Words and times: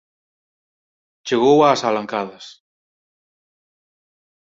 chegou 1.27 1.57
ás 1.71 1.81
alancadas. 1.89 2.45